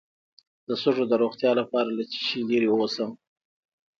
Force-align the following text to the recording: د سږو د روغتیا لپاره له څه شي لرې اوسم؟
د 0.67 0.69
سږو 0.81 1.03
د 1.07 1.13
روغتیا 1.23 1.51
لپاره 1.59 1.89
له 1.97 2.03
څه 2.11 2.19
شي 2.27 2.39
لرې 2.49 2.69
اوسم؟ 2.71 3.09